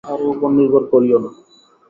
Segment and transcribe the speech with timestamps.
[0.03, 1.29] কাহারও উপর নির্ভর করিও না।